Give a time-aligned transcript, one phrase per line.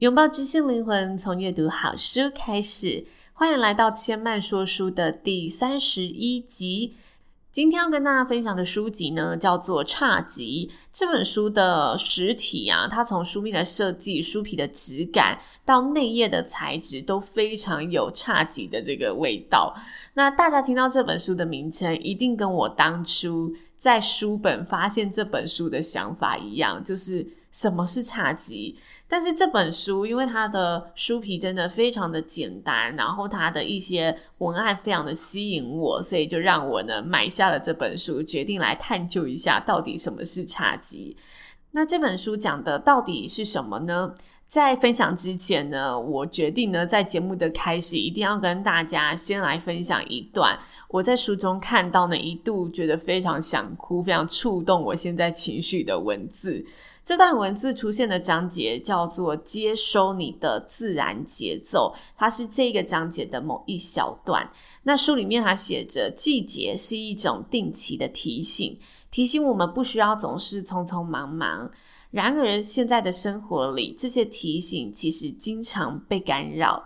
[0.00, 3.06] 拥抱知性灵魂，从阅读好书开始。
[3.32, 6.94] 欢迎来到千嫚说书的第三十一集。
[7.50, 10.68] 今天要跟大家分享的书籍呢，叫做《侘寂》。
[10.92, 19.74] 这本书的实体啊，它从书面的设计、书皮的质感到内页的材质，都非常有侘寂的这个味道。
[20.12, 28.74] 那大家听到这本书的名称，一定跟我当初在书本发现这本书的想法一样，就是什么是侘寂？
[29.08, 41.14] 但是这本书，因为它的书皮真的非常的简单，然后它的一些文案非常的吸引我，所以就让我呢买下了这本书，决定来探究一下到底什么是侘寂。
[41.70, 44.14] 那这本书讲的到底是什么呢？
[44.48, 50.56] 在分享之前呢，我决定呢在节目的开始一定要跟大家先来分享一段
[50.88, 56.64] 我在书中看到呢，一度觉得非常想哭、非常触动我现在情绪的文字。
[57.06, 64.50] 这段文字出现的章节叫做“接收你的自然节奏”，它是这个章节的某一小段。
[64.82, 68.76] 那书里面它写着：“季节是一种定期的提醒，
[69.08, 71.70] 提醒我们不需要总是匆匆忙忙。
[72.10, 76.84] 然而，现在的生活里，这些提醒其实经常被干扰。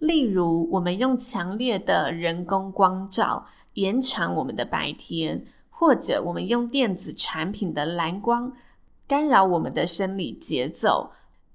[0.00, 8.52] 例如，我们用强烈的人工光照延长我们的白天，或者我们用电子产品的蓝光。”
[9.06, 11.10] 干扰我们的生理节奏，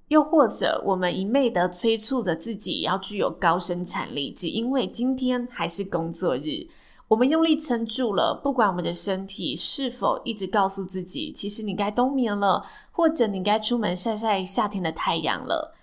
[0.08, 6.68] 又或者我们一昧的催促着自己要具有高生产力，只因为今天还是工作日，
[7.10, 15.76] 我们用力撑住了，不管我们的身体是否一直告诉自己，其实你该冬眠了，或者你该出门晒晒夏天的太阳了，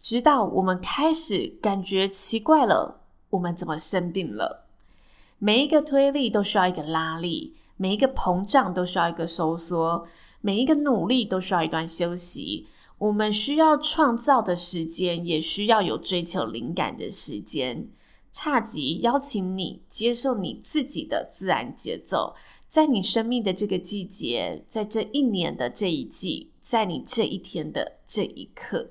[0.00, 3.00] 直到我们开始感觉奇怪了，
[3.30, 4.64] 我们怎么生病了？
[5.38, 10.06] 每一个推力都需要一个拉力，每一个膨胀都需要一个收缩。
[10.40, 12.66] 每一个努力都需要一段休息，
[12.98, 17.88] 我们需要创造的时间，也需要有追求灵感的时间。
[18.32, 22.34] 差级邀请你接受你自己的自然节奏，
[22.68, 28.90] 在你生命的这个季节，在这一年的这一季，在你这一天的这一刻。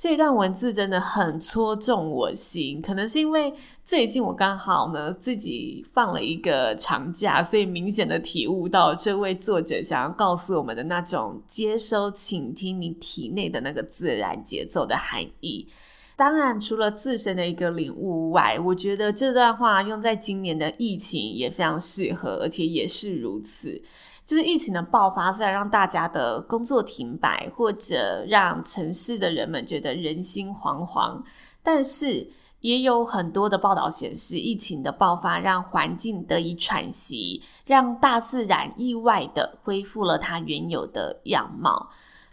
[0.00, 3.52] 这段文字真的很戳中我心，可能是因为
[3.84, 15.68] 最近我刚好呢自己放了一个长假，所以明显的体悟到这位作者想要告诉我们的那种接收、倾听你体内的那个自然节奏的含义。
[16.16, 23.82] 当然，除了自身的一个领悟外，我觉得这段话用在今年的疫情也非常适合，而且也是如此。
[24.30, 31.20] 就是疫情的爆发，虽然让大家的工作停摆，或者让城市的人们觉得人心惶惶，
[31.64, 32.30] 但是
[32.60, 41.90] 也有很多的报道显示，疫情的爆发让环境得以喘息，让大自然意外的恢复了它原有的样貌。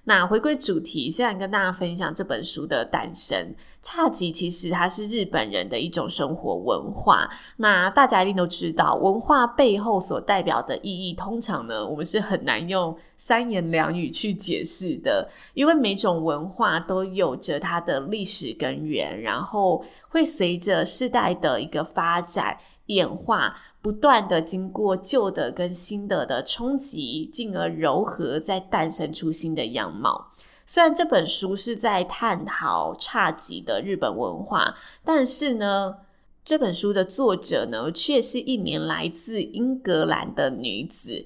[0.07, 3.53] 那回归主题，现在跟大家分享这本书的诞生。
[3.83, 7.29] 侘寂其实它是日本人的一种生活文化。
[7.57, 22.57] 那大家一定都知道，文化背后所代表的意义，通常呢，我们是很难用三言两语去解释的，因为每种文化都有着它的历史根源，然后会随着世代的一个发展
[22.87, 23.57] 演化。
[23.79, 30.33] 不断的经过旧的跟新的的冲击，进而柔和，再诞生出新的样貌。
[30.65, 34.75] 虽然这本书是在探讨差寂的日本文化，
[35.05, 35.99] 但是呢，
[36.43, 41.25] 这本书的作者呢，却是一名来自英格兰的女子。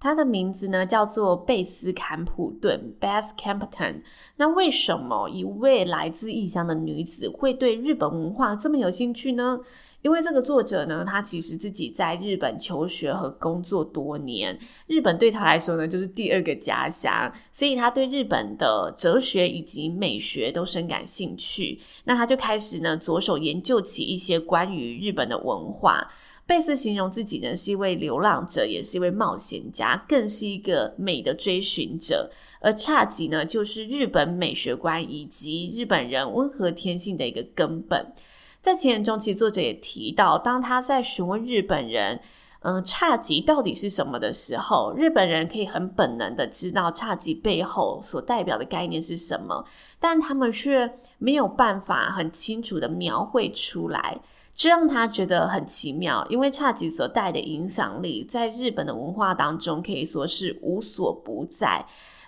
[0.00, 4.00] 她的名字呢，叫做贝斯坎普顿 （Beth Campton）。
[4.36, 9.60] 那为什么一位来自异乡的女子会对日本文化这么有兴趣呢？
[10.00, 21.78] 因为这个作者呢，他其实自己在日本求学和工作多年，日本对他来说呢，就是第二个家乡，所以他对日本的哲学以及美学都深感兴趣。
[22.04, 26.10] 那他就开始呢，着手研究起一些关于日本的文化。
[26.50, 32.28] 贝斯形容自己呢，是一位流浪者，也是一位冒险家，更是一个美的追寻者。
[32.60, 38.12] 而侘寂呢，就是日本美学观以及日本人温和天性的一个根本。
[38.60, 42.18] 在前言中，其实作者也提到，当他在询问日本人，
[42.62, 49.64] 嗯，侘寂到底是什么的时候，日本人可以很本能的知道侘寂背后所代表的概念是什么，
[50.00, 54.20] 但他们却没有办法很清楚的描绘出来，
[54.60, 56.26] 这让他觉得很奇妙。
[56.28, 61.86] 因为侘寂所带的影响力，在日本的文化当中可以说是无所不在。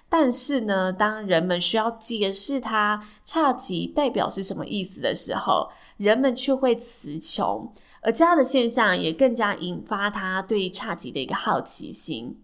[0.08, 5.69] 但是呢，当人们需要解释它侘寂代表是什么意思的时候，
[5.99, 7.70] 人们却会词穷。
[8.00, 12.40] 而这样的现象也更加引发他对侘寂的一个好奇心。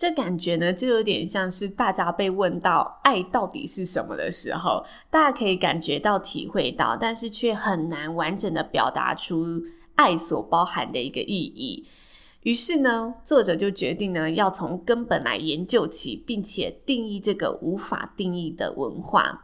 [0.00, 9.62] 这感觉呢，就有点像是大家被问到爱到底是什么的时候，大家可以感觉到、体会到，但是却很难完整的表达出
[9.96, 11.84] 爱所包含的一个意义。
[12.44, 19.42] 于是呢，作者就决定呢，要从根本来研究起，并且定义这个无法定义的文化。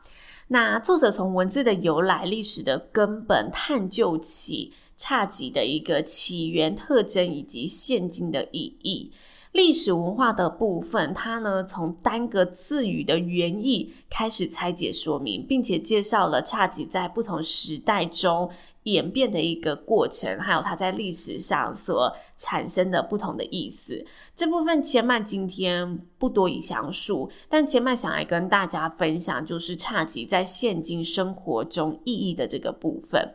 [0.49, 4.73] 那作者从文字的由来、历史的根本探究起。
[4.99, 9.13] 侘寂的一个起源特征以及现今的意义，
[9.57, 18.51] 历史文化的部分，它呢从单个字语的原意开始拆解说明，并且介绍了侘寂在不同时代中
[18.83, 24.05] 演变的一个过程，还有它在历史上所产生的不同的意思。
[24.35, 33.35] 这部分千嫚今天不多以详述，但千嫚想来跟大家分享，就是侘寂在现今生活中意义的这个部分。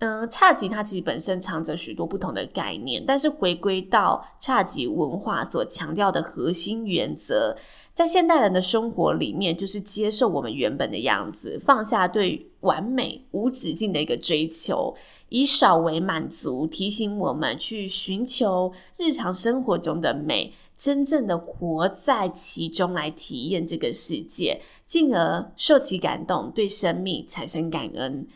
[0.00, 7.56] 嗯，侘寂它其实本身藏着许多不同的概念，但是回归到侘寂文化所强调的核心原则，
[7.94, 14.94] 在现代人的生活里面，就是接受我们原本的样子，放下对完美无止境的一个追求，
[15.30, 28.26] 以少为满足，提醒我们去寻求日常生活中的美，真正的活在其中来体验这个世界，进而受其感动，对生命产生感恩。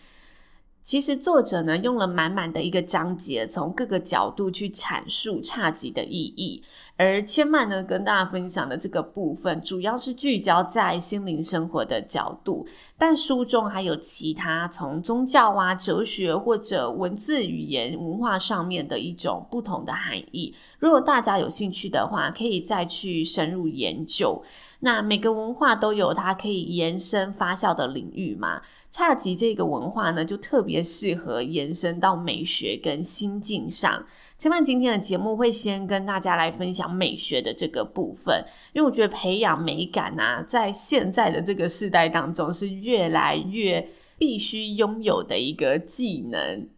[0.88, 6.62] 其实作者呢，用了满满的一个章节，从各个角度去阐述侘寂的意义。
[6.96, 20.54] 而千嫚呢，跟大家分享的这个部分，主要是聚焦在心灵生活的角度，但书中还有其他从宗教啊、哲学或者文字语言文化上面的一种不同的含义。
[20.78, 24.42] 如果大家有兴趣的话，可以再去深入研究。
[24.80, 28.62] 那每个文化都有它可以延伸发酵的领域嘛。
[28.90, 34.06] 侘寂这个文化呢，就特别适合延伸到美学跟心境上。
[34.38, 43.86] 千嫚今天的节目会先跟大家来分享美学的这个部分，因为我觉得培养美感啊，在现在的这个世代当中是越来越
[44.16, 46.68] 必须拥有的一个技能。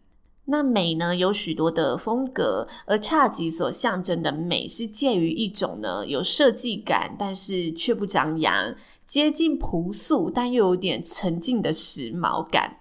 [0.51, 8.75] 那美呢，有许多的风格，而侘寂所象征的美是介于一种呢有设计感，但是却不张扬，
[9.07, 12.77] 接近朴素，但又有点沉静的时髦感。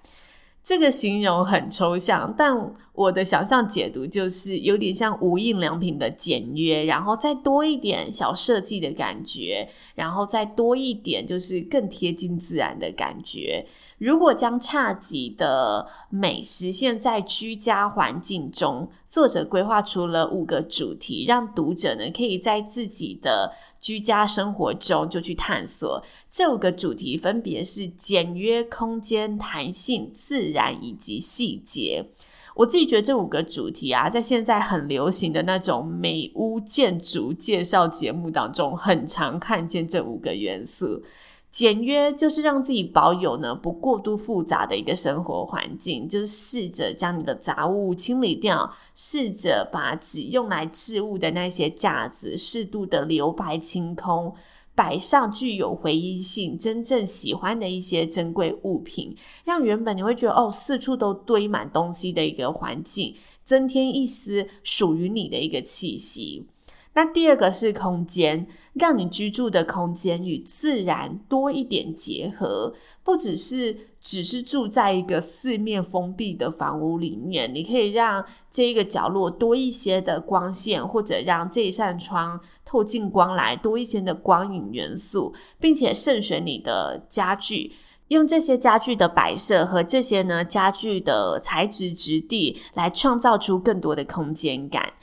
[0.62, 13.64] 这个形容很抽象，但我的想象解读就是有点像无印良品的简约，然后再多一点小设计的感觉，然后再多一点就是更贴近自然的感觉。
[13.97, 26.01] 如果将侘寂的美实现在居家环境中，作者规划出了五个主题，让读者呢可以在自己的居家生活中就去探索。
[26.31, 32.07] 这五个主题分别是简约、空间、弹性、自然以及细节。
[32.55, 41.02] 我自己觉得这五个主题啊，在现在很流行的那种美屋建筑介绍节目当中，很常看见这五个元素。
[41.50, 54.33] 简约就是让自己保有呢不过度复杂的一个生活环境，就是试着将你的杂物清理掉，试着把只用来置物的那些架子适度的留白清空，
[54.76, 66.47] 摆上具有回忆性、真正喜欢的一些珍贵物品，让原本你会觉得哦四处都堆满东西的一个环境，增添一丝属于你的一个气息。
[66.92, 87.73] 那第二个是空间，让你居住的空间与自然多一点结合，不只是只是住在一个四面封闭的房屋里面，你可以让这一个角落多一些的光线，或者让这一扇窗透进光来，多一些的光影元素，并且慎选你的家具，
[88.09, 94.94] 用这些家具的摆设和这些呢家具的材质质地来创造出更多的空间感。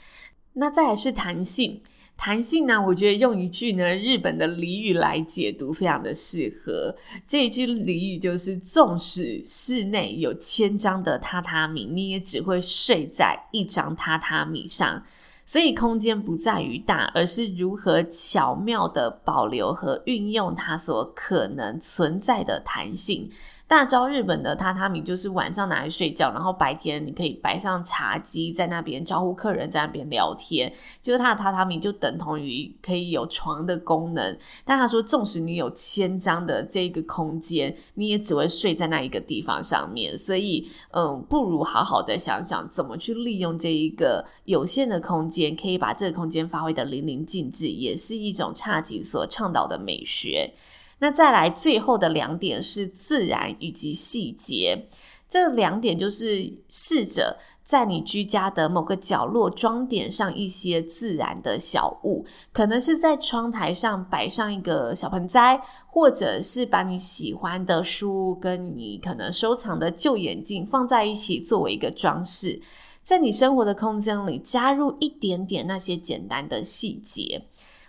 [0.60, 1.80] 那再来是弹性，
[2.16, 6.92] 弹性呢，我觉得用一句呢日本的俚语来解读非常的适合。
[7.28, 15.00] 这一句俚语就是：纵使室内有千张的榻榻米，你也只会睡在一张榻榻米上。
[15.46, 23.30] 所以空间不在于大，而是如何巧妙的保留和运用它所可能存在的弹性。
[23.68, 30.72] 大招日本的榻榻米就是晚上拿来睡觉，然后白天你可以摆上茶几在那边招呼客人，在那边聊天。
[31.02, 34.38] 就是它的榻榻米就等同于可以有床的功能。
[34.64, 40.18] 但他说，纵使你有千张的这个空间，你也只会睡在那一个地方上面。
[40.18, 50.54] 所以，嗯，不如好好的想想怎么去利用这一个有限的空间，可以把这个空间发挥得淋漓尽致，也是一种侘寂所倡导的美学。
[51.00, 54.88] 那再来最后的两点是自然以及细节，
[55.28, 72.60] 这两点就是试着在你居家的某个角落装点上一些自然的小物，可能是在窗台上摆上一个小盆栽，或者是把你喜欢的书跟你可能收藏的旧眼镜放在一起作为一个装饰，
[73.02, 77.44] 在你生活的空间里加入一点点那些简单的细节。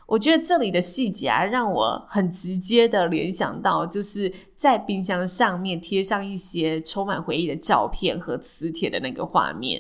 [0.10, 9.80] 我觉得这里的细节啊，让我很直接的联想到，就是在冰箱上面贴上一些充满回忆的照片和磁铁的那个画面。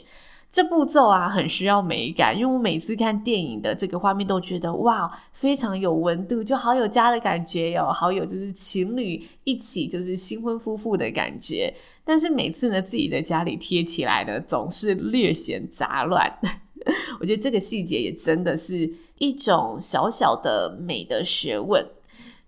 [0.51, 11.73] 这步骤啊，很需要美感，因为我每次看电影的这个画面，都觉得哇，非常有温度，就好有家的感觉哟，好有就是情侣一起就是新婚夫妇的感觉。
[12.03, 16.31] 但是每次呢，自己的家里贴起来呢，总是略显杂乱。
[17.19, 21.85] 我觉得这个细节也真的是一种小小的美的学问。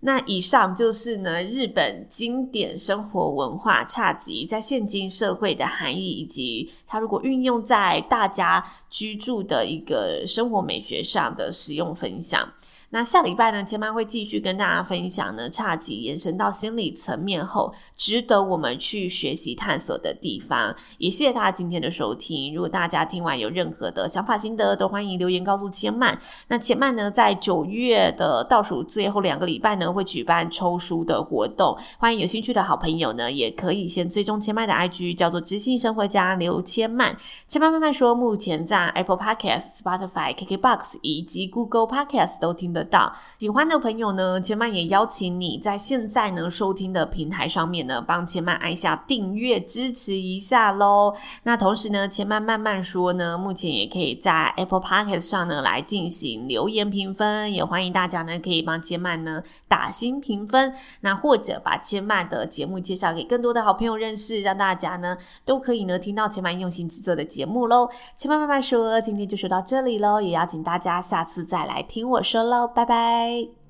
[0.04, 12.52] 那以上就是呢，日本经典生活文化侘寂在现今社会的含义，以及它如果运用在大家居住的一个生活美学上的使用分享。
[12.94, 20.76] 那下礼拜呢，千曼会继续跟大家分享呢，侘寂延伸到心理层面后，值得我们去学习探索的地方。
[20.98, 22.54] 也谢谢大家今天的收听。
[22.54, 26.20] 如果大家听完有任何的想法心得，都欢迎留言告诉千曼。
[26.48, 37.16] 那千曼呢，在九月的倒数最后两个礼拜呢，会举办抽书的活动，欢迎有兴趣的好朋友呢，也可以先追踪千曼的 IG，叫做知性生活家刘千曼。
[37.48, 51.14] 千曼慢慢说，目前在 Apple Podcast、Spotify、KKBox 以及 Google Podcast 都听得到喜欢的朋友呢，千曼也邀请你在现在呢收听的平台上面呢，帮千曼按下订阅支持一下喽。
[51.44, 67.88] 那同时呢，千曼慢慢说呢，目前也可以在 Apple Podcast 上呢来进行留言评分，也欢迎大家呢可以帮千曼呢打新评分，那或者把千曼的节目介绍给更多的好朋友认识，让大家呢都可以呢听到千曼用心制作的节目喽。
[68.16, 72.66] 千曼慢慢说，今天就说到这里喽，也邀请大家下次再来听我说喽。
[72.74, 73.61] 拜拜。